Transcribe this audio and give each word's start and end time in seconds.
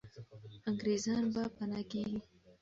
انګریزان 0.69 1.23
به 1.33 1.43
پنا 1.55 1.81
کېږي. 1.91 2.19